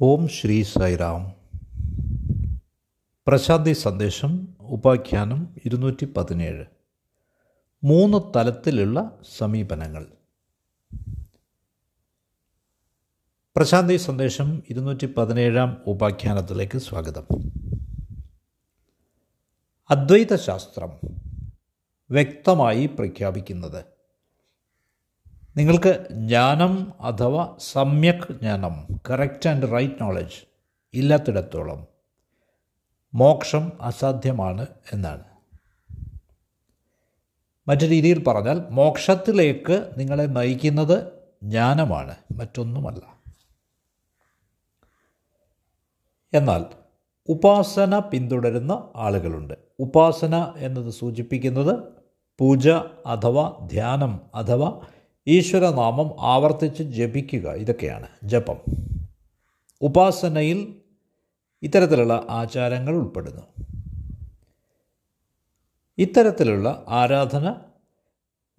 ഓം 0.00 0.28
ശ്രീ 0.28 0.62
സായിറാം. 0.62 1.34
പ്രശാന്തി 3.26 3.72
സന്ദേശം 3.72 4.48
ഉപാഖ്യാനം 4.60 5.56
ഇരുന്നൂറ്റി 5.64 6.04
പതിനേഴ് 6.04 6.64
മൂന്ന് 7.84 8.18
തലത്തിലുള്ള 8.36 9.18
സമീപനങ്ങൾ. 9.38 10.06
പ്രശാന്തി 13.56 13.96
സന്ദേശം 13.96 14.62
ഇരുന്നൂറ്റി 14.70 15.06
പതിനേഴാം 15.06 15.82
ഉപാഖ്യാനത്തിലേക്ക് 15.86 16.78
സ്വാഗതം. 16.78 17.26
അദ്വൈത 19.90 20.36
ശാസ്ത്രം 20.36 20.90
വ്യക്തമായി 22.10 22.86
പ്രഖ്യാപിക്കുന്നത് 22.86 23.95
നിങ്ങൾക്ക് 25.56 26.06
ജ്ഞാനം 26.10 26.92
അഥവാ 27.00 27.56
സമ്യക് 27.58 28.32
ജ്ഞാനം 28.32 28.86
കറക്റ്റ് 29.10 29.48
ആൻഡ് 29.48 29.72
റൈറ്റ് 29.72 29.94
നോളജ് 30.00 30.46
ഇല്ലാത്തിടത്തോളം 30.94 31.86
മോക്ഷം 33.14 33.72
അസാധ്യമാണ് 33.80 34.66
എന്നാണ്. 34.92 35.24
മറ്റു 37.68 37.84
രീതിയിൽ 37.86 38.24
പറഞ്ഞാൽ 38.24 38.62
മോക്ഷത്തിലേക്ക് 38.70 39.90
നിങ്ങളെ 39.98 40.22
നയിക്കുന്നത് 40.22 41.12
ജ്ഞാനമാണ് 41.42 42.16
മറ്റൊന്നുമല്ല. 42.32 43.20
എന്നാൽ 46.34 46.64
ഉപാസന 47.28 47.98
പിന്തുടരുന്ന 47.98 48.88
ആളുകളുണ്ട്. 48.96 49.54
ഉപാസന 49.78 50.52
എന്നത് 50.56 50.90
സൂചിപ്പിക്കുന്നത് 50.90 51.78
പൂജ 52.38 52.68
അഥവാ 53.06 53.68
ധ്യാനം 53.72 54.20
അഥവാ 54.34 54.80
ഈശ്വരനാമം 55.28 56.10
ആവർത്തിച്ച് 56.20 56.82
ജപിക്കുക. 56.82 57.50
ഇതൊക്കെയാണ് 57.50 58.08
ജപം. 58.24 58.56
ഉപാസനയിൽ 59.80 60.80
ഇത്തരത്തിലുള്ള 61.62 62.26
ആചാരങ്ങൾ 62.30 62.94
ഉൾപ്പെടുന്നു. 62.94 63.64
ഇത്തരത്തിലുള്ള 65.98 66.84
ആരാധന 66.88 67.54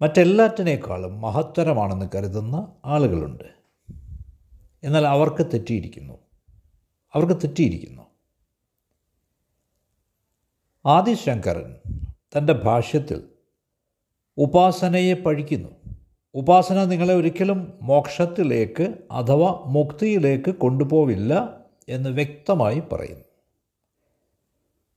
മറ്റെല്ലാറ്റിനേക്കാളും 0.02 1.20
മഹത്തരമാണെന്ന് 1.20 2.06
കരുതുന്ന 2.14 2.72
ആളുകളുണ്ട്. 2.84 3.44
എന്നാൽ 4.82 5.06
അവർക്ക് 5.06 5.46
തെറ്റിയിരിക്കുന്നു. 5.46 6.14
അവർക്ക് 7.14 7.42
തെറ്റിയിരിക്കുന്നു. 7.42 8.02
ആദിശങ്കരൻ 10.86 11.76
തന്റെ 12.38 12.52
ഭാഷ്യത്തിൽ 12.52 13.28
ഉപാസനയെ 14.36 15.14
പഴിക്കുന്നു. 15.14 15.68
ഉപാസന 16.34 16.84
നിങ്ങളെ 16.84 17.14
ഒരിക്കലും 17.14 17.78
മോക്ഷത്തിലേക്ക് 17.82 18.94
അഥവാ 19.10 19.62
മുക്തിയിലേക്ക് 19.66 20.50
കൊണ്ടുപോവില്ല 20.50 21.60
എന്ന് 21.88 22.10
വ്യക്തമായി 22.10 22.82
പറയുന്നു. 22.92 23.24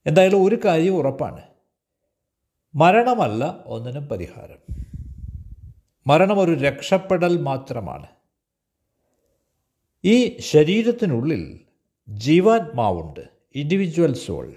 എന്തായാലും 0.06 0.44
ഒരു 0.44 0.58
കാര്യം 0.66 0.96
ഉറപ്പാണ്. 0.96 1.42
മരണമല്ല 2.76 3.64
ഒന്നിനും 3.66 4.08
പരിഹാരം. 4.08 4.76
മരണം 6.08 6.40
ഒരു 6.40 6.52
രക്ഷപ്പെടൽ 6.52 7.42
മാത്രമാണ്. 7.42 8.06
ഈ 10.06 10.38
ശരീരത്തിനുള്ളിൽ 10.40 11.60
ജീവാത്മാവുണ്ട് 12.10 13.20
ഇൻഡിവിജ്വൽ 13.56 14.14
സോൾ 14.14 14.54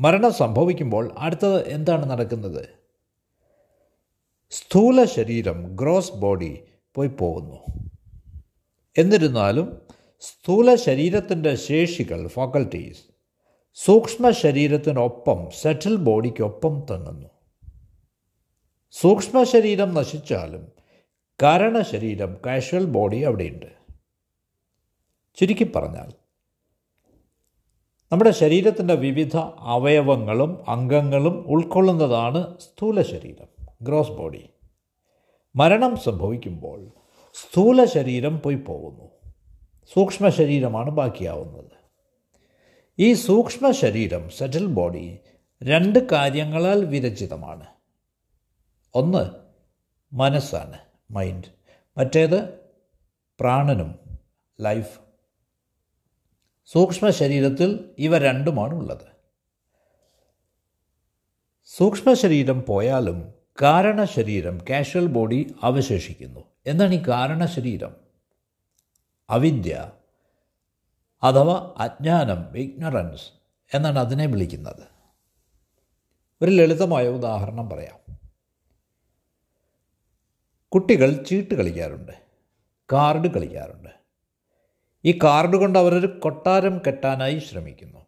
മരണം 0.00 0.32
സംഭവിക്കുമ്പോൾ 0.32 1.14
അടുത്തത് 1.18 1.68
എന്താണ് 1.68 2.10
നടക്കുന്നത്? 2.10 2.75
സ്ഥൂല 4.50 5.04
ശരീരം 5.04 5.76
ഗ്രോസ് 5.76 6.12
ബോഡി 6.12 6.60
പോയി 6.94 7.08
പോകുന്നു. 7.08 7.80
എന്നിരുന്നാലും 8.98 9.82
സ്ഥൂല 10.20 10.74
ശരീരത്തിന്റെ 10.74 11.54
ശേഷികൾ 11.54 12.26
ഫാക്കൽറ്റീസ് 12.26 13.02
സൂക്ഷ്മ 13.74 14.30
ശരീരത്തിനൊപ്പം 14.30 15.48
സെറ്റിൽ 15.60 15.96
ബോഡിക്കൊപ്പം 15.96 16.86
തങ്ങുന്നു. 16.90 17.28
സൂക്ഷ്മ 18.90 19.42
ശരീരം 19.42 19.94
നശിച്ചാലും 19.94 20.68
കാരണശരീരം 21.42 22.36
കാഷ്വൽ 22.46 22.84
ബോഡി 22.84 23.16
അവിടെയുണ്ട്. 23.16 23.66
ചുരുക്കി 25.36 25.72
പറഞ്ഞാൽ 25.76 26.12
നമ്മുടെ 28.12 28.30
ശരീരത്തിന്റെ 28.30 28.94
വിവിധ 28.94 29.36
അവയവങ്ങളും 29.58 30.70
അംഗങ്ങളും 30.70 31.44
ഉൾക്കൊള്ളുന്നതാണ് 31.46 32.58
സ്ഥൂല 32.58 33.02
ശരീരം 33.02 33.55
ഗ്രോസ് 33.82 34.10
ബോഡി 34.10 34.50
മരണം 35.56 35.96
സംഭവിക്കുമ്പോൾ 35.96 36.90
സ്ഥൂല 37.34 37.84
ശരീരം 37.84 38.40
പോയി 38.40 38.54
പോകുന്നു. 38.54 39.32
സൂക്ഷ്മ 39.94 40.28
ശരീരമാണ് 40.28 40.90
ബാക്കിയാവുന്നത്. 40.90 41.70
ഈ 42.98 43.12
സൂക്ഷ്മ 43.12 43.70
ശരീരം 43.70 44.28
സെറ്റിൽ 44.28 44.66
ബോഡി 44.66 45.18
രണ്ട് 45.62 45.98
കാര്യങ്ങളാൽ 46.10 46.84
വിരചിതമാണ്. 46.84 47.66
ഒന്ന് 48.94 49.30
മനസ്സാണ് 50.12 50.78
മൈൻഡ്. 51.10 51.44
മറ്റേത് 51.98 52.54
പ്രാണനും 53.40 54.18
ലൈഫ്. 54.60 55.00
സൂക്ഷ്മ 56.64 57.10
ശരീരത്തിൽ 57.10 57.94
ഇവ 57.98 58.18
രണ്ടുമാണ് 58.18 58.74
ഉള്ളത് 58.74 59.16
സൂക്ഷ്മ 61.64 62.12
ശരീരം 62.12 62.64
പോയാലും 62.68 63.35
കാരണശരീരം 63.62 64.58
കാഷ്വൽ 64.70 65.06
ബോഡി 65.06 65.54
അവശേഷിക്കുന്നു. 65.62 66.40
എന്താണ് 66.66 66.94
ഈ 66.94 67.02
കാരണശരീരം? 67.08 67.96
അവിദ്യ 69.30 69.90
അഥവാ 71.22 71.74
അജ്ഞാനം 71.76 72.58
ഇഗ്നറൻസ് 72.58 73.30
എന്നാണ് 73.74 73.98
അതിനെ 73.98 74.26
വിളിക്കുന്നത്. 74.26 74.88
ഒരു 76.42 76.50
ലളിതമായ 76.50 77.08
ഉദാഹരണം 77.08 77.70
പറയാം. 77.70 78.18
കുട്ടികൾ 80.68 81.22
ചീട്ട് 81.22 81.54
കളിക്കാറുണ്ട് 81.54 82.12
കാർഡ് 82.92 83.28
കളിക്കാറുണ്ട്. 83.28 83.88
ഈ 85.04 85.18
കാർഡ് 85.24 85.56
കൊണ്ട് 85.56 85.78
അവരൊരു 85.78 86.06
കൊട്ടാരം 86.06 86.78
കെട്ടാനായി 86.78 87.38
ശ്രമിക്കുന്നു. 87.38 88.06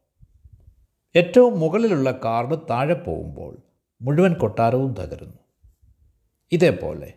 ഏറ്റവും 1.17 1.61
മുകളിലുള്ള 1.61 2.11
കാർഡ് 2.25 2.59
താഴെ 2.71 2.95
പോകുമ്പോൾ 2.95 3.68
മുഴുവൻ 4.01 4.35
കൊട്ടാരവും 4.35 4.95
തകരുന്നു. 4.95 5.39
ഇതേപോലെ 6.53 7.13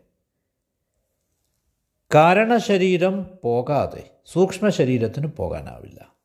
കാരണശരീരം 2.15 3.29
പോകാതെ 3.43 4.09
സൂക്ഷ്മ 4.25 4.69
ശരീരത്തിന് 4.69 5.27
പോകാനാവില്ല. 5.27 6.15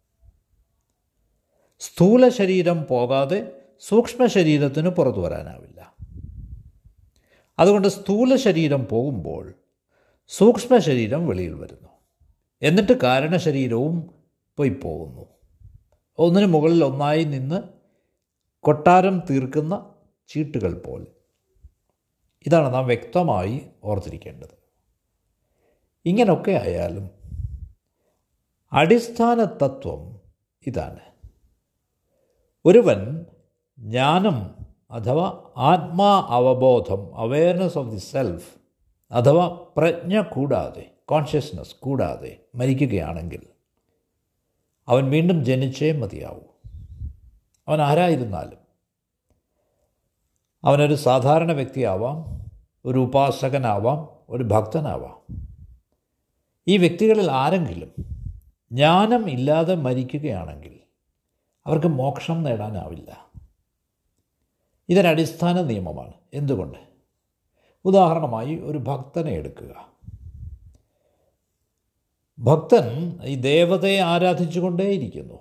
സ്ഥൂല 1.78 2.28
ശരീരം 2.28 2.87
പോകാതെ 2.91 3.53
സൂക്ഷ്മ 3.81 4.27
ശരീരത്തിന് 4.27 4.89
പുറത്തു 4.89 5.19
വരാനാവില്ല. 5.19 5.94
അതുകൊണ്ട് 7.59 7.88
സ്ഥൂല 7.88 8.37
ശരീരം 8.37 8.87
പോകുമ്പോൾ 8.91 9.55
സൂക്ഷ്മ 10.28 10.78
ശരീരം 10.78 11.27
വെളിയിൽ 11.27 11.55
വരുന്നു. 11.55 11.88
എന്നിട്ട് 12.62 12.93
കാരണശരീരവും 12.93 14.11
പോയി 14.56 14.69
പോകുന്നു. 14.69 15.27
ഒന്നിനു 16.19 16.47
മുകളിൽ 16.47 16.84
ഒന്നായി 16.84 17.25
നിന്ന് 17.25 17.62
കൊട്ടാരം 18.61 19.23
തീർക്കുന്ന 19.31 19.96
ചീട്ടുകൾ 20.28 20.82
പോലെ. 20.87 21.06
ഇതാണ് 22.47 22.75
നാം 22.75 22.87
വ്യക്തമായി 22.87 23.66
ഓർത്തിരിക്കേണ്ടത്. 23.84 24.66
ഇങ്ങനൊക്കെ 26.04 26.50
ആയാലും 26.50 27.10
അടിസ്ഥാന 28.72 29.44
തത്വം 29.44 30.20
ഇതാണ്. 30.66 30.98
ഒരുവൻ 32.64 33.26
ജ്ഞാനം 33.78 34.66
അഥവാ 34.91 35.50
ആത്മാ 35.56 36.26
അവബോധം 36.28 37.16
അവയർനെസ് 37.16 37.78
ഓഫ് 37.78 37.91
ദി 37.91 37.97
സെൽഫ് 37.97 38.54
അഥവാ 39.10 39.66
പ്രജ്ഞ 39.76 40.20
കൂടാതെ 40.20 40.91
കോൺഷ്യസ്നസ് 41.04 41.75
കൂടാതെ 41.75 42.37
മരിക്കുകയാണെങ്കിൽ 42.54 43.43
അവൻ 44.88 45.11
വീണ്ടും 45.11 45.44
ജനിച്ചേ 45.44 45.93
മതിയാവൂ. 45.93 46.70
അവൻ 47.69 47.82
ആരായിരുന്നാലും 47.82 48.66
അവനൊരു 50.67 50.95
സാധാരണ 50.95 51.53
വ്യക്തിയാവാം 51.53 52.47
ഒരു 52.85 52.99
ഉപാസകനാവാം 52.99 54.09
ഒരു 54.29 54.45
ഭക്തനാവാം. 54.45 55.37
ഈ 56.69 56.77
വ്യക്തികളിൽ 56.77 57.31
ആരെങ്കിലും 57.31 57.93
ജ്ഞാനം 58.73 59.31
ഇല്ലാതെ 59.31 59.75
മരിക്കുകയാണെങ്കിൽ 59.75 60.81
അവർക്ക് 61.67 61.87
മോക്ഷം 61.87 62.43
നേടാനാവില്ല. 62.43 63.27
ഇതൊരടിസ്ഥാന 64.89 65.61
നിയമമാണ്. 65.61 66.13
എന്തുകൊണ്ട്? 66.35 66.79
ഉദാഹരണമായി 67.85 68.55
ഒരു 68.55 68.79
ഭക്തനെ 68.79 69.31
എടുക്കുക. 69.31 69.89
ഭക്തൻ 72.39 73.19
ഈ 73.25 73.35
ദേവതയെ 73.35 73.99
ആരാധിച്ചുകൊണ്ടേയിരിക്കുന്നു. 73.99 75.39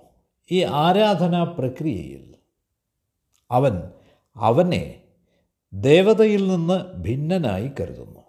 ഈ 0.50 0.64
ആരാധനാ 0.64 1.42
പ്രക്രിയയിൽ 1.44 2.34
അവൻ 3.50 3.82
അവനെ 4.36 5.02
ദേവതയിൽ 5.80 6.48
നിന്ന് 6.48 6.96
ഭിന്നനായി 6.96 7.70
കരുതുന്നു. 7.80 8.20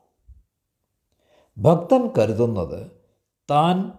ഭക്തൻ 1.58 2.08
കരുതുന്നത് 2.18 2.92
താൻ 3.52 3.92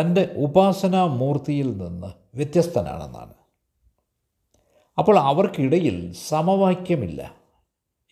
തന്റെ 0.00 0.34
ഉപാസനാമൂർത്തിയിൽ 0.36 1.76
നിന്ന് 1.76 2.36
വ്യത്യസ്തനാണെന്നാണ്. 2.36 3.34
അപ്പോൾ 4.98 5.18
അവർക്കിടയിൽ 5.18 6.12
സമവാക്യമില്ല 6.12 7.34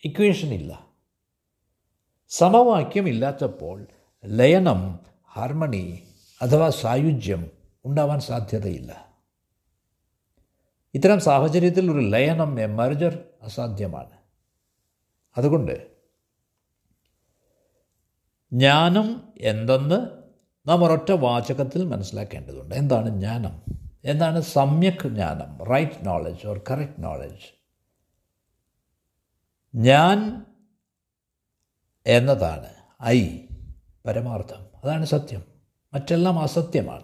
ഇക്വേഷൻ 0.03 0.53
ഇല്ല 0.53 0.87
സമവാക്യമില്ലാത്തപ്പോൾ 2.29 3.87
ലയനം 4.25 4.99
ഹാർമണി 5.31 6.03
അഥവാ 6.41 6.69
സായുജ്യം 6.69 7.51
ഉണ്ടാവാൻ 7.85 8.19
സാധ്യതയില്ല. 8.19 9.05
ഇത്തരം 10.93 11.19
സാഹചര്യത്തിൽ 11.19 11.91
ഒരു 11.91 11.99
ലയനം 11.99 12.75
മർജർ 12.75 13.19
അസാധ്യമാണ്. 13.41 14.20
അതുകൊണ്ട് 15.37 15.91
ജ്ഞാനം 18.53 19.33
എന്തെന്ന് 19.41 20.23
നാം 20.67 20.83
ഒരൊറ്റ 20.83 21.11
വാചകത്തിൽ 21.11 21.85
മനസ്സിലാക്കേണ്ടതുണ്ട്. 21.85 22.75
എന്താണ് 22.75 23.09
ജ്ഞാനം? 23.09 23.61
എന്താണ് 24.05 24.41
സമ്യക് 24.41 25.07
ജ്ഞാനം? 25.07 25.63
Right 25.63 26.07
knowledge 26.07 26.47
or 26.47 26.61
correct 26.69 27.03
knowledge 27.03 27.61
ഞാൻ 29.75 30.45
എന്നതാണ് 32.07 32.73
ഐ 33.03 33.39
പരമാർത്ഥം. 34.05 34.65
അതാണ് 34.83 35.05
സത്യം. 35.05 35.43
മറ്റെല്ലാം 35.93 36.39
അസത്യമാണ്. 36.39 37.03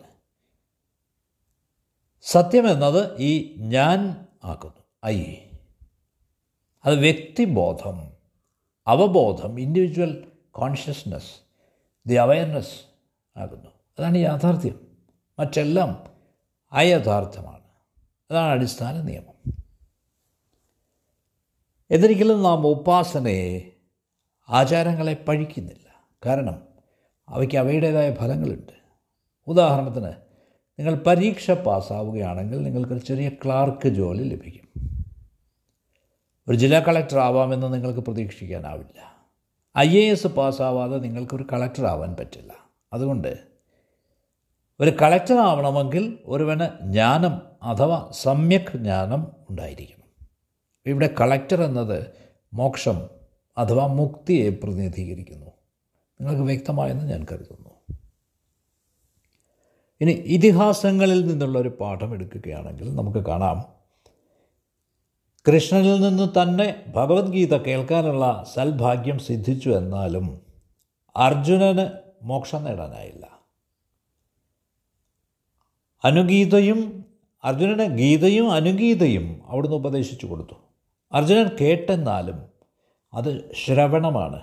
സത്യം 2.22 2.72
എന്നത് 2.72 3.18
ഈ 3.20 3.56
ഞാൻ 3.58 4.26
ആക്കുന്നു. 4.44 4.84
ഐ. 5.06 5.36
അത് 6.86 6.96
വ്യക്തിബോധം. 6.96 8.17
അവബോധം 8.88 9.60
ഇൻഡിവിജ്വൽ 9.60 10.32
കോൺഷ്യസ്നസ് 10.52 11.32
ദി 12.08 12.14
അവയർനെസ് 12.14 12.82
ആകുന്നു. 13.38 13.70
അതാണ് 14.00 14.18
യാഥാർത്ഥ്യം. 14.18 14.88
മറ്റെല്ലാം 15.40 16.08
അയഥാർത്ഥമാണ്. 16.72 17.64
അതാണ് 18.32 18.52
അടിസ്ഥാന 18.52 19.02
നിയമം. 19.02 19.54
എന്നിരിക്കലും 21.92 22.44
നാം 22.44 22.68
ഉപാസനയെ 22.68 23.62
ആചാരങ്ങളെ 24.50 25.14
പഴിക്കുന്നില്ല. 25.14 26.10
കാരണം 26.26 26.68
അവയ്ക്ക് 27.30 27.56
അവയുടേതായ 27.56 28.14
ഫലങ്ങളുണ്ട്. 28.14 28.74
ഉദാഹരണത്തിന് 29.48 30.14
നിങ്ങൾ 30.80 30.96
പരീക്ഷ 31.08 31.52
പാസ്സാവുകയാണെങ്കിൽ 31.52 32.64
നിങ്ങൾക്കൊരു 32.64 33.00
ചെറിയ 33.00 33.30
ക്ലാർക്ക് 33.30 33.88
ജോലി 33.88 34.24
ലഭിക്കും. 34.24 34.97
ഒരു 36.50 36.58
ജില്ലാ 36.58 36.80
കളക്ടർ 36.80 37.20
ആവാമെന്ന് 37.20 37.74
നിങ്ങൾക്ക് 37.74 38.00
പ്രതീക്ഷിക്കാനാവില്ല. 38.00 39.26
ഐ 39.78 39.98
എ 39.98 40.12
എസ് 40.12 40.28
പാസ്സാവാതെ 40.28 40.98
നിങ്ങൾക്കൊരു 40.98 41.48
കളക്ടർ 41.54 41.86
ആവാൻ 41.86 42.16
പറ്റില്ല. 42.20 42.54
അതുകൊണ്ട് 42.94 43.38
ഒരു 44.80 44.90
കളക്ടർ 45.02 45.34
ആവണമെങ്കിൽ 45.34 46.20
ഒരുവന് 46.26 46.84
ജ്ഞാനം 46.84 47.42
അഥവാ 47.64 48.12
സമ്യക് 48.12 48.78
ജ്ഞാനം 48.78 49.28
ഉണ്ടായിരിക്കണം. 49.50 50.28
ഇവിടെ 50.86 51.16
കളക്ടർ 51.22 51.64
എന്നത് 51.64 52.08
മോക്ഷം 52.54 53.10
അഥവാ 53.58 53.88
മുക്തിയെ 53.88 54.50
പ്രതിനിധീകരിക്കുന്നു. 54.50 55.46
നിങ്ങൾക്ക് 56.20 56.42
വ്യക്തമായെന്ന് 56.42 57.06
ഞാൻ 57.06 57.26
കരുതുന്നു. 57.32 57.70
ഇനി 60.02 60.12
ഇതിഹാസങ്ങളിൽ 60.12 61.28
നിന്നുള്ള 61.28 61.60
ഒരു 61.60 61.70
പാഠം 61.70 62.14
എടുക്കുകയാണെങ്കിൽ 62.14 62.96
നമുക്ക് 62.96 63.20
കാണാം. 63.20 63.77
കൃഷ്ണനിൽ 65.48 66.02
നിന്ന് 66.02 66.42
തന്നെ 66.42 66.84
ഭഗവത്ഗീത 66.96 67.58
കേൾക്കാനുള്ള 67.58 68.46
സൽഭാഗ്യം 68.54 69.20
സിദ്ധിച്ചു 69.20 69.70
എന്നാലും 69.70 70.42
അർജുനന് 71.18 71.90
മോക്ഷം 72.24 72.64
നേടാനായില്ല. 72.64 73.28
അനുഗീതയും 76.04 77.06
അർജുനന് 77.44 77.98
ഗീതയും 77.98 78.52
അനുഗീതയും 78.52 79.42
അവിടുന്ന് 79.48 79.76
ഉപദേശിച്ചു 79.76 80.26
കൊടുത്തു. 80.26 80.54
അർജുനൻ 81.12 81.50
കേട്ടെന്നാലും 81.62 82.44
അത് 83.14 83.54
ശ്രവണമാണ്. 83.54 84.42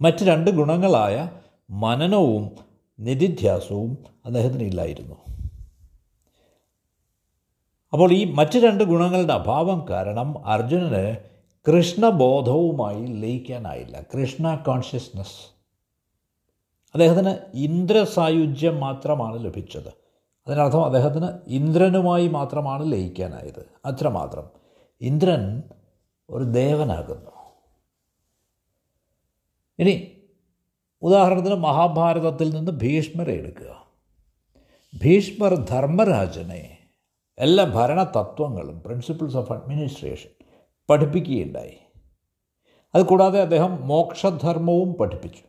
മറ്റ് 0.00 0.24
രണ്ട് 0.24 0.50
ഗുണങ്ങളായ 0.50 1.30
മനനവും 1.70 2.50
നിധിധ്യാസവും 3.00 3.98
അദ്ദേഹത്തിന് 4.26 4.62
ഇല്ലായിരുന്നു. 4.62 5.31
അപ്പോൾ 7.92 8.12
ഈ 8.12 8.24
മറ്റ് 8.24 8.58
രണ്ട് 8.58 8.84
ഗുണങ്ങളുടെ 8.84 9.32
അഭാവം 9.32 9.88
കാരണം 9.90 10.46
അർജുനന് 10.46 11.16
കൃഷ്ണബോധവുമായി 11.68 13.06
ലയിക്കാനായില്ല. 13.06 14.02
കൃഷ്ണ 14.02 14.54
കോൺഷ്യസ്നസ് 14.54 15.52
അദ്ദേഹത്തിന് 16.94 17.36
ഇന്ദ്രസായുജ്യം 17.54 18.80
മാത്രമാണ് 18.80 19.44
ലഭിച്ചത്. 19.44 19.88
അതിനർത്ഥം 20.46 20.84
അദ്ദേഹത്തിന് 20.84 21.28
ഇന്ദ്രനുമായി 21.46 22.28
മാത്രമാണ് 22.28 22.92
ലയിക്കാനായത്. 22.92 23.66
അത്രമാത്രം. 23.84 24.48
ഇന്ദ്രൻ 25.00 25.62
ഒരു 26.30 26.44
ദേവനാകുന്നു. 26.44 27.30
ഇനി 29.78 30.12
ഉദാഹരണത്തിന് 31.02 31.54
മഹാഭാരതത്തിൽ 31.54 32.54
നിന്ന് 32.54 32.72
ഭീഷ്മരെ 32.72 33.32
എടുക്കുക. 33.32 33.86
ഭീഷ്മർ 35.02 35.54
ധർമ്മരാജനെ 35.54 36.78
എല്ലാ 37.38 37.64
ഭരണതത്വങ്ങളും 37.64 38.80
പ്രിൻസിപ്പിൾസ് 38.80 39.36
ഓഫ് 39.36 39.52
അഡ്മിനിസ്ട്രേഷൻ 39.52 40.30
പഠിപ്പിക്കുകയുണ്ടായി. 40.90 41.78
അതുകൂടാതെ 42.94 43.40
അദ്ദേഹം 43.40 43.88
മോക്ഷധർമ്മവും 43.88 44.94
പഠിപ്പിച്ചു. 44.94 45.42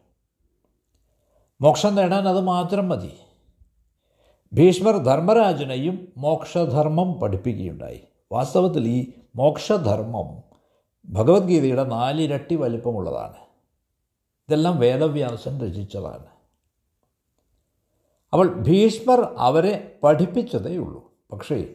മോക്ഷം 1.61 1.95
നേടാൻ 1.95 2.27
അത് 2.27 2.41
മാത്രം 2.41 2.89
മതി. 2.89 3.11
ഭീഷ്മർ 4.53 4.97
ധർമ്മരാജനെയും 4.97 6.13
മോക്ഷധർമ്മം 6.17 7.13
പഠിപ്പിക്കുകയുണ്ടായി. 7.13 8.01
വാസ്തവത്തിൽ 8.31 8.87
ഈ 8.87 9.11
മോക്ഷധർമ്മം 9.35 10.43
ഭഗവത്ഗീതയുടെ 11.05 11.83
നാലിരട്ടി 11.83 12.55
വലിപ്പമുള്ളതാണ്. 12.55 13.35
ഇതെല്ലാം 14.49 14.79
വേദവ്യാസൻ 14.79 15.61
രചിച്ചതാണ്. 15.61 16.25
അവൾ 18.33 18.47
ഭീഷ്മർ 18.47 19.35
അവരെ 19.37 19.99
പഠിപ്പിച്ചതേ 20.03 20.77
ഉള്ളൂ 20.77 21.12
പക്ഷേ 21.33 21.65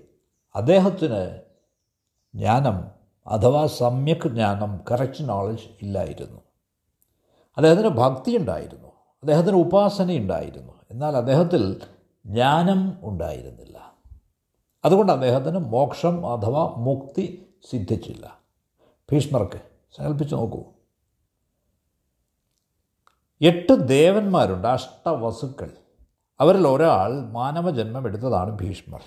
അദ്ദേഹത്തിന് 0.55 1.41
ജ്ഞാനം 2.35 2.91
അഥവാ 3.27 3.67
സമ്യക് 3.67 4.29
ജ്ഞാനം 4.29 4.81
കറക്റ്റ് 4.91 5.29
നോളജ് 5.29 5.69
ഇല്ലായിരുന്നു. 5.83 6.41
അദ്ദേഹത്തിന് 7.57 7.89
ഭക്തി 7.89 8.37
ഉണ്ടായിരുന്നു. 8.37 8.89
അദ്ദേഹത്തിന് 8.89 9.57
ഉപാസന 9.57 10.13
ഉണ്ടായിരുന്നു. 10.13 10.73
എന്നാൽ 10.91 11.17
അദ്ദേഹത്തിൽ 11.17 11.81
ജ്ഞാനം 12.27 12.99
ഉണ്ടായിരുന്നില്ല. 13.03 13.93
അതുകൊണ്ട് 14.85 15.13
അദ്ദേഹത്തിന് 15.13 15.59
മോക്ഷം 15.59 16.33
അഥവാ 16.33 16.75
മുക്തി 16.77 17.55
സിദ്ധിച്ചില്ല. 17.71 18.39
ഭീഷ്മർക്ക് 19.13 19.61
സങ്കല്പിച്ച് 19.97 20.35
നോക്കൂ. 20.35 20.65
എട്ട് 23.41 23.89
ദേവന്മാരുണ്ട് 23.89 24.69
അഷ്ടവസുക്കൾ. 24.69 25.71
അവരിൽ 26.41 26.69
ഒരാൾ 26.69 27.21
മാനവജന്മം 27.21 28.07
എടുത്തതാണ് 28.07 28.59
ഭീഷ്മർ. 28.59 29.01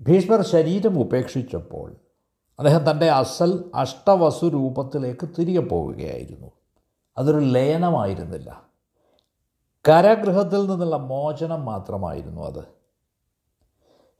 ഭീഷ്മർ 0.00 0.42
ശരീരം 0.42 0.98
ഉപേക്ഷിച്ചപ്പോൾ 0.98 1.96
അദ്ദേഹം 2.58 2.90
തന്റെ 2.90 3.10
അസൽ 3.10 3.70
അഷ്ടവസു 3.74 4.46
രൂപത്തിലേക്ക് 4.46 5.28
തിരികെ 5.38 5.60
പോവുകയായിരുന്നു. 5.60 6.50
അതൊരു 7.18 7.38
ലയനമായിരുന്നില്ല. 7.38 8.62
കാരാഗൃഹത്തിൽ 9.88 10.66
നിന്നുള്ള 10.66 10.96
മോചനം 10.96 11.64
മാത്രമായിരുന്നു 11.64 12.42
അത്. 12.42 12.64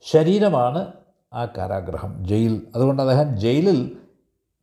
ശരീരമാണ് 0.01 0.93
ആ 1.33 1.45
കാരാഗ്രഹം 1.45 2.27
ജയിൽ. 2.27 2.67
അതുകൊണ്ട് 2.75 3.01
അദ്ദേഹം 3.01 3.37
ജയിലിൽ 3.37 3.97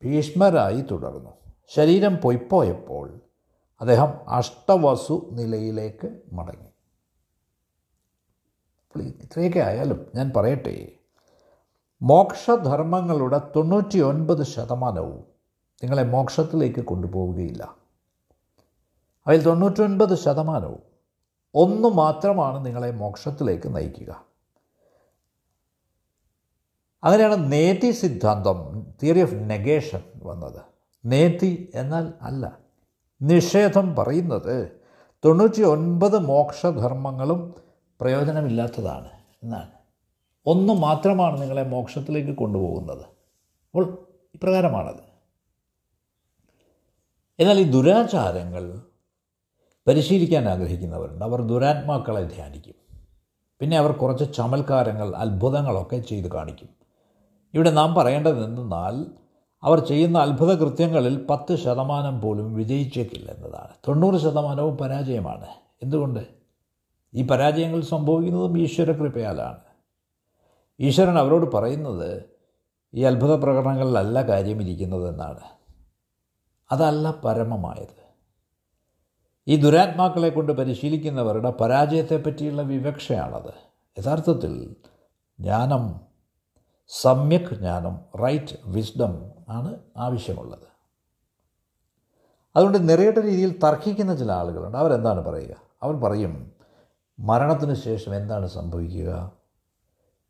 ഭീഷ്മരായി 0.05 0.81
തുടർന്നു. 0.81 1.31
ശരീരം 1.69 2.17
പൊയ്പോയപ്പോൾ 2.17 3.21
അദ്ദേഹം 3.81 4.31
അഷ്ടവസു 4.31 5.29
നിലയിലേക്ക് 5.33 6.21
മടങ്ങി. 6.33 6.69
ഇത്രയൊക്കെ 9.03 9.59
ആയാലും 9.59 10.07
ഞാൻ 10.15 10.33
പറയട്ടെ 10.37 10.93
മോക്ഷധർമ്മങ്ങളുടെ 12.03 13.39
തൊണ്ണൂറ്റി 13.57 13.99
ഒൻപത് 13.99 14.43
ശതമാനവും 14.43 15.25
നിങ്ങളെ 15.83 16.03
മോക്ഷത്തിലേക്ക് 16.03 16.81
കൊണ്ടുപോവുകയില്ല. 16.81 17.77
അതിൽ 19.27 19.43
തൊണ്ണൂറ്റൊൻപത് 19.43 20.15
ശതമാനവും 20.15 20.83
ഒന്ന് 21.55 21.89
മാത്രമാണ് 21.89 22.67
നിങ്ങളെ 22.67 22.91
മോക്ഷത്തിലേക്ക് 22.91 23.77
നയിക്കുക. 23.77 24.25
അങ്ങനെയാണ് 27.05 27.53
നേതി 27.53 27.91
സിദ്ധാന്തം 27.91 28.87
തിയറി 29.03 29.23
ഓഫ് 29.23 29.35
നെഗേഷൻ 29.35 30.03
വന്നത്. 30.23 30.63
നേതി 31.05 31.73
എന്നാൽ 31.75 32.13
അല്ല 32.23 32.59
നിഷേധം 33.23 33.97
പറയുന്നത് 33.97 34.81
തൊണ്ണൂറ്റി 35.25 35.63
ഒൻപത് 35.63 36.19
മോക്ഷധർമ്മങ്ങളും 36.19 37.55
പ്രയോജനമില്ലാത്തതാണ് 38.01 39.11
എന്നാണ്. 39.43 39.78
ഒന്ന് 40.47 40.73
മാത്രമാണ് 40.73 41.43
നിങ്ങളെ 41.43 41.63
മോക്ഷത്തിലേക്ക് 41.63 42.37
കൊണ്ടുപോകുന്നത്. 42.37 43.01
അപ്പോൾ 43.01 44.07
ഇപ്രകാരമാണത്. 44.35 45.09
എന്നാൽ 47.41 47.59
ഈ 47.59 47.71
ദുരാചാരങ്ങൾ 47.71 48.83
പരിശീലിക്കാൻ 49.89 50.49
ആഗ്രഹിക്കുന്നവരുണ്ട്. 50.49 51.25
അവർ 51.25 51.41
ദുരാത്മാക്കളെ 51.41 52.25
ധ്യാനിക്കും. 52.25 52.75
പിന്നെ 53.61 53.79
അവർ 53.79 53.93
കുറച്ച് 53.93 54.37
ചമൽക്കാരങ്ങൾ 54.37 55.17
അത്ഭുതങ്ങളൊക്കെ 55.17 55.97
ചെയ്ത് 55.97 56.33
കാണിക്കും. 56.33 56.69
ഇവിടെ 57.55 57.71
നാം 57.71 57.95
പറയേണ്ടത് 57.95 58.45
എന്തെന്നാൽ 58.45 59.07
അവർ 59.63 59.79
ചെയ്യുന്ന 59.81 60.19
അത്ഭുത 60.19 60.55
കൃത്യങ്ങളിൽ 60.55 61.27
പത്ത് 61.31 61.57
ശതമാനം 61.57 62.21
പോലും 62.21 62.55
വിജയിച്ചേക്കില്ല 62.55 63.31
എന്നതാണ്. 63.31 63.69
തൊണ്ണൂറ് 63.89 64.17
ശതമാനവും 64.17 64.77
പരാജയമാണ്. 64.77 65.47
എന്തുകൊണ്ട്? 65.83 66.27
ഈ 67.15 67.27
പരാജയങ്ങൾ 67.27 67.81
സംഭവിക്കുന്നതും 67.81 68.59
ഈശ്വരകൃപയാലാണ്. 68.59 69.68
ഈശ്വരൻ 70.81 71.19
അവരോട് 71.19 71.57
പറയുന്നത് 71.57 72.23
ഈ 72.95 73.03
അത്ഭുത 73.03 73.43
പ്രകടനങ്ങളിലല്ല 73.43 74.23
കാര്യമിരിക്കുന്നതെന്നാണ്. 74.23 75.41
അതല്ല 76.73 77.11
പരമമായത്. 77.25 78.09
ഈ 79.49 79.57
ദുരാത്മാക്കളെ 79.57 80.29
കൊണ്ട് 80.29 80.53
പരിശീലിക്കുന്നവരുടെ 80.53 81.51
പരാജയത്തെപ്പറ്റിയുള്ള 81.51 82.63
വിവക്ഷയാണത്. 82.63 83.55
യഥാർത്ഥത്തിൽ 83.99 84.77
ജ്ഞാനം 85.41 86.01
സമ്യക് 86.89 87.55
ജ്ഞാനം 87.55 88.01
റൈറ്റ് 88.25 88.57
വിസ്ഡം 88.67 89.31
ആണ് 89.49 89.79
ആവശ്യമുള്ളത്. 89.97 90.69
അതുകൊണ്ട് 92.57 92.89
നിറയേട്ട 92.89 93.19
രീതിയിൽ 93.19 93.59
തർക്കിക്കുന്ന 93.59 94.15
ചില 94.15 94.33
ആളുകളുണ്ട്. 94.33 94.79
അവരെന്താണ് 94.79 95.25
പറയുക? 95.25 95.55
അവർ 95.83 95.95
പറയും 95.95 96.53
മരണത്തിന് 97.19 97.75
ശേഷം 97.75 98.15
എന്താണ് 98.15 98.47
സംഭവിക്കുക? 98.47 99.38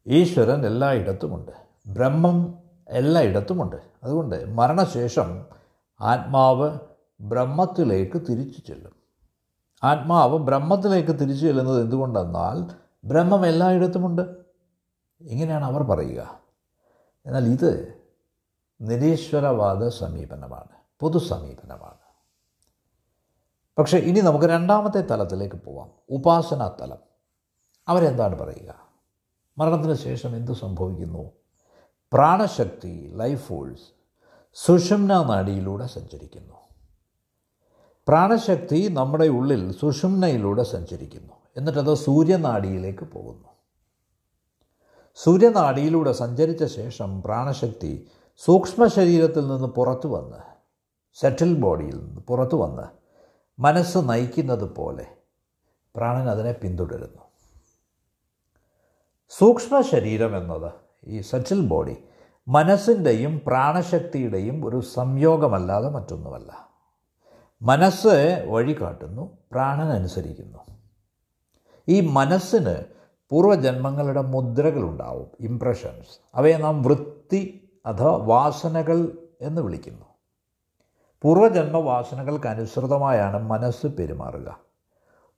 ഈശ്വരൻ 0.09 0.67
എല്ലായിടത്തുമുണ്ട്. 0.67 1.53
ബ്രഹ്മം 1.87 2.59
എല്ലായിടത്തുമുണ്ട്. 2.89 3.77
അതുകൊണ്ട് 4.05 4.45
മരണശേഷം 4.45 5.47
ആത്മാവ് 6.01 6.79
ബ്രഹ്മത്തിലേക്ക് 7.21 8.23
തിരിച്ചു 8.31 8.61
ചെല്ലും. 8.61 8.93
ആത്മാവ് 9.85 10.39
ബ്രഹ്മത്തിലേക്ക് 10.39 11.09
തിരിച്ചു 11.09 11.47
ചെല്ലുന്നത് 11.47 11.81
എന്തുകൊണ്ടെന്നാൽ 11.81 12.75
ബ്രഹ്മം 13.05 13.47
എല്ലായിടത്തുമുണ്ട്. 13.47 14.23
ഇങ്ങനെയാണ് 15.21 15.65
അവർ 15.65 15.83
പറയുക. 15.83 16.41
എന്നാൽ 17.27 17.45
ഇത് 17.45 17.99
നിരീശ്വരവാദ 18.81 19.89
സമീപനമാണ് 19.89 20.69
പൊതു 21.01 21.19
സമീപനമാണ്. 21.19 21.99
പക്ഷേ 23.79 23.99
ഇനി 23.99 24.21
നമുക്ക് 24.21 24.47
രണ്ടാമത്തെ 24.47 25.01
തലത്തിലേക്ക് 25.01 25.57
പോവാം. 25.57 25.91
ഉപാസനാ 26.11 26.77
തലം. 26.81 26.99
അവരെന്താണ് 27.89 28.39
പറയുക? 28.39 28.88
മരണത്തിന് 29.59 29.95
ശേഷം 29.95 30.37
എന്തു 30.37 30.53
സംഭവിക്കുന്നു? 30.53 31.31
പ്രാണശക്തി 32.13 33.13
ലൈഫ് 33.15 33.47
ഫോഴ്സ് 33.47 33.83
സുഷുമ്ന 34.55 35.23
നാഡിയിലൂടെ 35.23 35.87
സഞ്ചരിക്കുന്നു. 35.87 36.55
പ്രാണശക്തി 38.09 38.89
നമ്മുടെ 38.93 39.29
ഉള്ളിൽ 39.29 39.73
സുഷുമ്നയിലൂടെ 39.73 40.63
സഞ്ചരിക്കുന്നു. 40.63 41.33
എന്നിട്ടത് 41.57 41.95
സൂര്യനാഡിയിലേക്ക് 41.95 43.05
പോകുന്നു. 43.05 43.49
സൂര്യനാഡിയിലൂടെ 45.15 46.13
സഞ്ചരിച്ച 46.13 46.65
ശേഷം 46.65 47.23
പ്രാണശക്തി 47.23 48.09
സൂക്ഷ്മ 48.37 48.87
ശരീരത്തിൽ 48.87 49.49
നിന്ന് 49.49 49.69
പുറത്തു 49.69 50.09
വന്ന് 50.09 50.39
സെറ്റിൽ 51.15 51.61
ബോഡിയിൽ 51.61 51.99
നിന്ന് 51.99 52.21
പുറത്തു 52.21 52.57
വന്ന് 52.57 52.83
മനസ്സ് 53.59 53.99
നയിക്കുന്നത് 53.99 54.75
പോലെ 54.75 55.07
പ്രാണൻ 55.97 56.31
അതിനെ 56.31 56.53
പിന്തുടരുന്നു. 56.53 57.28
സൂക്ഷ്മ 59.31 59.81
ശരീരം 59.81 60.37
എന്നത് 60.37 60.73
ഈ 61.07 61.21
സെറ്റിൽ 61.21 61.69
ബോഡി 61.69 61.97
മനസ്സിന്റെയും 62.49 63.41
പ്രാണശക്തിയുടെയും 63.47 64.67
ഒരു 64.67 64.81
സംയോഗമല്ലാതെ 64.81 65.89
മറ്റൊന്നുമല്ല. 65.89 66.69
മനസ്സ് 67.63 68.45
വഴി 68.49 68.77
കാട്ടുന്നു 68.81 69.39
പ്രാണൻ 69.53 70.09
ഈ 71.89 72.01
മനസ്സിന് 72.01 72.85
പൂർവജന്മങ്ങളുടെ 73.31 74.21
മുദ്രകളുണ്ടാവും 74.21 75.27
ഇംപ്രഷൻസ് 75.41 76.21
അവയെ 76.35 76.57
നാം 76.57 76.83
വൃത്തി 76.83 77.71
അഥവാ 77.87 78.17
വാസനകൾ 78.17 79.19
എന്ന് 79.41 79.63
വിളിക്കുന്നു. 79.63 80.07
പൂർവജന്മ 81.23 81.77
വാസനകൾക്ക് 81.77 82.47
അനുസൃതമായാണ് 82.47 83.39
മനസ്സ് 83.43 83.87
പെരുമാറുക. 83.87 84.61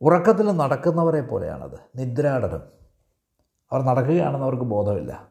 ഉറക്കത്തിൽ 0.02 0.50
നടക്കുന്നവരെ 0.50 1.20
പോലെയാണത് 1.20 1.78
നിദ്രാടനം. 1.96 2.79
അവർ 3.72 3.82
നടക്കുകയാണെന്ന് 3.82 4.46
അവർക്ക് 4.46 4.62
ബോധമില്ല. 4.62 5.28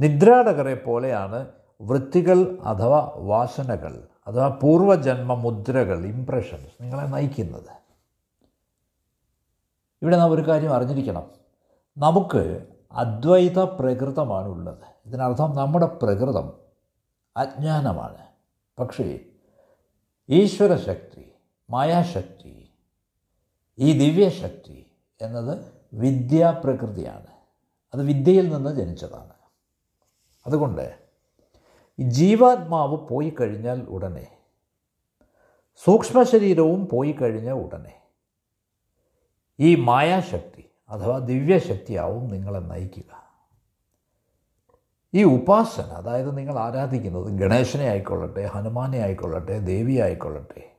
നിദ്രാടകരെ 0.00 0.74
പോലെയാണ് 0.74 1.48
വൃത്തികൾ 1.80 2.58
അഥവാ 2.62 3.12
വാസനകൾ 3.16 4.08
അഥവാ 4.26 4.48
പൂർവജന്മ 4.48 5.34
മുദ്രകൾ 5.34 6.06
ഇംപ്രഷൻസ് 6.06 6.82
നിങ്ങളെ 6.82 7.06
നയിക്കുന്നത്. 7.06 7.80
ഇവിടെ 10.02 10.16
നാം 10.16 10.30
ഒരു 10.30 10.48
കാര്യം 10.48 10.74
അറിഞ്ഞിരിക്കണം. 10.74 11.30
നമുക്ക് 11.98 12.66
അദ്വൈത 12.92 13.58
പ്രകൃതമാണ് 13.58 14.48
ഉള്ളത് 14.48 14.78
ഇതിനർത്ഥം 15.06 15.56
നമ്മുടെ 15.56 15.86
പ്രകൃതം 15.86 16.52
അജ്ഞാനമാണ്. 17.36 18.26
പക്ഷേ 18.78 19.20
ഈശ്വരശക്തി 20.28 21.32
മായാശക്തി 21.70 22.70
ഈ 23.78 24.10
ദിവ്യശക്തി 24.10 24.86
എന്നത് 25.20 25.79
വിദ്യാപ്രകൃതിയാണ് 25.92 27.26
അത് 27.94 28.02
വിദ്യയിൽ 28.02 28.54
നിന്ന് 28.54 28.76
ജനിച്ചതാണ്. 28.76 29.32
അതുകൊണ്ട് 30.46 30.98
ജീവാത്മാവ് 31.98 33.08
പോയി 33.08 33.34
കഴിഞ്ഞാൽ 33.40 33.80
ഉടനെ 33.80 34.26
സൂക്ഷ്മ 35.74 36.22
ശരീരവും 36.22 36.88
പോയി 36.88 37.12
കഴിഞ്ഞ 37.12 37.50
ഉടനെ 37.50 38.00
ഈ 39.60 39.74
മായാശക്തി 39.74 40.64
അഥവാ 40.90 41.18
ദിവ്യശക്തിയാവും 41.18 42.28
നിങ്ങളെ 42.28 42.58
നയിക്കുക. 42.58 43.20
ഈ 45.14 45.24
ഉപാസന 45.24 45.92
അതായത് 45.92 46.38
നിങ്ങൾ 46.38 46.58
ആരാധിക്കുന്നത് 46.58 47.38
ഗണേശനെ 47.38 47.84
ആയിക്കൊള്ളട്ടെ 47.84 48.46
ഹനുമാനെ 48.46 48.98
ആയിക്കൊള്ളട്ടെ 48.98 49.58
ദേവിയായിക്കൊള്ളട്ടെ 49.58 50.70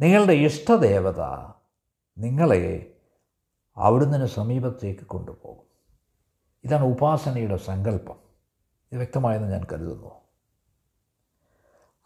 നിങ്ങളുടെ 0.00 0.32
ഇഷ്ടദേവത 0.32 1.20
നിങ്ങളെ 2.18 2.95
അവിടുന്ന് 3.78 4.26
സമീപത്തേക്ക് 4.26 5.00
കൊണ്ടുപോകും. 5.00 5.66
ഇതാണ് 6.64 6.84
ഉപാസനയുടെ 6.84 7.56
സങ്കല്പം. 7.56 8.14
ഇത് 8.92 8.96
വ്യക്തമായെന്ന് 8.96 9.52
ഞാൻ 9.52 9.66
കരുതുന്നു. 9.72 10.10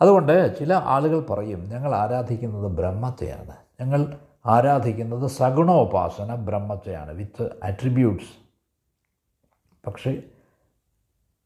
അതുകൊണ്ട് 0.01 0.59
ചില 0.59 0.75
ആളുകൾ 0.75 1.21
പറയും 1.21 1.69
ഞങ്ങൾ 1.69 1.95
ആരാധിക്കുന്നത് 1.95 2.67
ബ്രഹ്മത്തെയാണ്. 2.67 3.57
ഞങ്ങൾ 3.81 4.19
ആരാധിക്കുന്നത് 4.47 5.27
സഗുണോപാസന 5.27 6.35
ബ്രഹ്മത്തെയാണ് 6.35 7.11
വിത്ത് 7.11 7.51
അട്രിബ്യൂട്ട്സ് 7.63 8.41
പക്ഷേ 9.87 10.23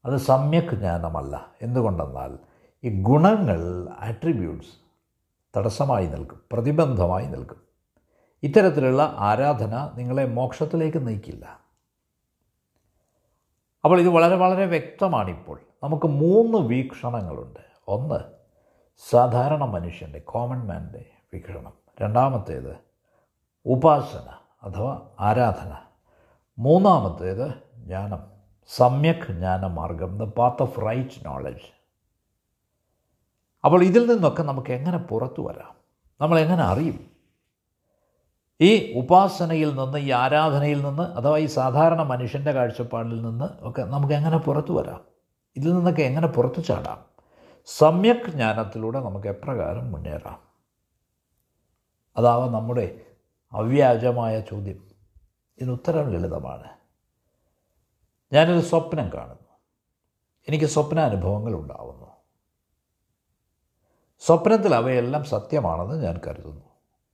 അത് 0.05 0.17
സമ്യക് 0.17 0.75
ജ്ഞാനമല്ല. 0.75 1.53
എന്തുകൊണ്ടെന്നാൽ 1.61 2.39
ഈ 2.83 3.01
ഗുണങ്ങൾ 3.01 3.89
ആട്രിബ്യൂട്ട്സ് 3.99 4.69
തടസ്സമായി 5.57 6.07
നിൽക്കും 6.07 6.41
പ്രതിബന്ധമായി 6.51 7.25
നിൽക്കും. 7.25 7.64
ഇത്തരത്തിലുള്ള 8.45 9.15
ആരാധന 9.17 9.91
നിങ്ങളെ 9.95 10.25
മോക്ഷത്തിലേക്ക് 10.25 11.07
നയിക്കില്ല. 11.07 11.59
അപ്പോൾ 13.85 13.99
ഇത് 13.99 14.07
വളരെ 14.07 14.35
വളരെ 14.35 14.65
വ്യക്തമാണിപ്പോൾ. 14.65 15.61
നമുക്ക് 15.83 16.05
മൂന്ന് 16.05 16.57
വീക്ഷണങ്ങളുണ്ട്. 16.57 17.59
ഒന്ന് 17.87 18.19
സാധാരണ 19.09 19.63
മനുഷ്യന്റെ 19.63 20.19
കോമൺ 20.19 20.67
മാന്റെ 20.67 21.05
വീക്ഷണം 21.33 21.73
രണ്ടാമത്തേത് 22.01 22.75
ഉപാസന 23.65 24.29
അഥവാ 24.63 25.01
ആരാധന. 25.19 25.77
മൂന്നാമത്തേത് 26.57 27.53
ജ്ഞാനം. 27.75 28.19
സമ്യക് 28.75 29.31
ജ്ഞാനമാർഗം 29.31 30.17
the 30.17 30.23
path 30.23 30.61
of 30.61 30.79
right 30.85 31.25
knowledge. 31.25 31.73
അപ്പോൾ 33.65 33.83
ഇതിൽ 33.83 34.13
നിന്നൊക്കെ 34.13 34.43
നമുക്ക് 34.43 34.73
എങ്ങനെ 34.73 34.97
പുറത്തു 34.97 35.41
വരാം? 35.41 35.75
നമ്മൾ 36.21 36.39
എങ്ങനെ 36.39 36.63
അറിയും? 36.63 37.14
ഈ 38.61 38.99
ഉപാസനയിൽ 38.99 39.75
നിന്ന് 39.75 39.97
ഈ 39.97 40.11
ആരാധനയിൽ 40.11 40.81
നിന്ന് 40.81 41.03
അഥവാ 41.03 41.37
ഈ 41.37 41.45
സാധാരണ 41.45 42.03
മനുഷ്യന്റെ 42.03 42.51
കാഴ്ചപ്പാടിൽ 42.51 43.21
നിന്ന് 43.21 43.45
ഒക്കെ 43.59 43.81
നമുക്ക് 43.81 44.13
എങ്ങനെ 44.13 44.37
പുറത്തു 44.37 44.73
വരാം? 44.73 45.01
ഇതിൽ 45.55 45.73
നിന്നൊക്കെ 45.73 46.01
എങ്ങനെ 46.01 46.27
പുറത്തു 46.27 46.61
ചാടാം? 46.61 47.05
സമ്യക് 47.65 48.29
ജ്ഞാനത്തിലൂടെ 48.29 48.99
നമുക്ക് 48.99 49.27
എപ്രകാരം 49.27 49.91
മുന്നേറാം? 49.91 50.39
അതാവാം 52.17 52.51
നമ്മുടെ 52.51 53.01
അവ്യാജമായ 53.51 54.39
ചോദ്യം. 54.39 54.91
ഇതിന് 55.57 55.71
ഉത്തരം 55.71 56.09
ലളിതമാണ്. 56.09 56.69
ഞാനൊരു 58.33 58.59
സ്വപ്നം 58.59 59.09
കാണുന്നു. 59.13 59.49
എനിക്ക് 60.49 60.65
സ്വപ്നാനുഭവങ്ങൾ 60.65 61.53
ഉണ്ടാവുന്നു. 61.53 62.05
സ്വപ്നത്തിൽ 64.19 64.75
അവയെല്ലാം 64.75 65.23
സത്യമാണെന്ന് 65.23 66.03
ഞാൻ 66.03 66.19
കരുതുന്നു. 66.27 66.65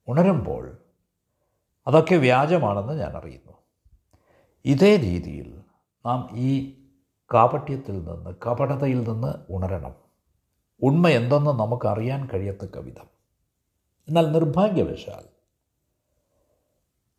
ഉണരുമ്പോൾ 0.07 0.80
അതൊക്കെ 1.87 2.15
വ്യാജമാണെന്ന് 2.15 2.93
ഞാൻ 2.93 3.17
അറിയുന്നു. 3.17 3.53
ഇതേ 4.65 4.95
രീതിയിൽ 4.95 5.61
നാം 6.05 6.29
ഈ 6.33 6.81
കാപട്യത്തിൽ 7.33 8.03
നിന്ന് 8.03 8.35
കപടതയിൽ 8.47 9.09
നിന്ന് 9.09 9.53
ഉണരണം. 9.53 9.95
ഉണ്മ 10.81 11.07
എന്തെന്ന് 11.07 11.51
നമുക്കറിയാൻ 11.51 12.29
കഴിയത്തക്ക 12.33 12.77
വിധം. 12.77 13.07
എന്നാൽ 14.07 14.31
നിർഭാഗ്യവശാൽ 14.31 15.23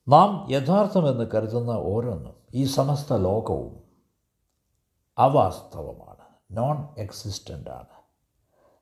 നാം 0.09 0.51
യഥാർത്ഥമെന്ന് 0.51 1.31
കരുതുന്ന 1.35 1.71
ഓരോന്നും 1.71 2.35
ഈ 2.55 2.65
സമസ്ത 2.65 3.13
ലോകവും 3.13 3.83
അവാസ്തവമാണ് 5.19 6.25
നോൺ 6.51 6.95
എക്സിസ്റ്റന്റാണ് 6.99 8.03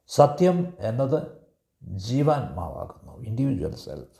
സത്യം 0.06 0.74
എന്നത് 0.80 1.40
ജീവാത്മാവാകുന്നു 1.82 3.22
ഇൻഡിവിജ്വൽ 3.22 3.74
സെൽഫ് 3.76 4.19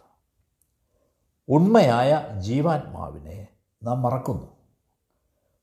ഉണ്മയായ 1.50 2.26
ജീവാത്മാവിനെ 2.40 3.49
നാം 3.83 4.02
മറക്കുന്നു. 4.02 4.57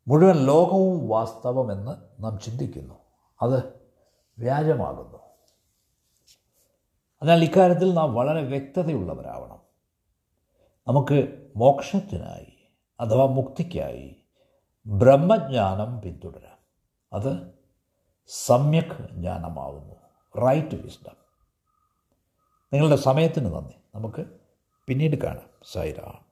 മുഴുവൻ 0.08 0.36
ലോകവും 0.36 1.08
വാസ്തവമെന്ന് 1.08 2.24
നാം 2.24 2.40
ചിന്തിക്കുന്നു. 2.40 2.96
അത് 3.42 3.64
വ്യാജമാകുന്നു. 4.40 5.18
അതിനാൽ 7.22 7.44
ഇക്കാര്യത്തിൽ 7.44 7.94
നാം 7.94 8.14
വളരെ 8.14 8.42
വ്യക്തതയുള്ളവരാവണം. 8.42 9.60
നമുക്ക് 10.88 11.48
മോക്ഷത്തിനായി 11.56 12.72
അഥവാ 13.00 13.26
മുക്തിക്കായി 13.26 14.16
ബ്രഹ്മജ്ഞാനം 14.86 16.02
പിന്തുടരാം. 16.02 16.58
അത് 17.14 17.52
സമ്യക് 18.28 19.10
ജ്ഞാനമാവുന്നു. 19.12 19.96
റൈറ്റ് 20.46 20.76
വിസ്ഡം 20.76 21.16
നിങ്ങളുടെ 22.74 22.96
സമയത്തിന് 22.96 23.46
നന്ദി. 23.46 23.76
നമുക്ക് 23.96 24.26
പിന്നീട് 24.88 25.16
കാണാം. 25.16 25.47
Zadok 25.64 26.27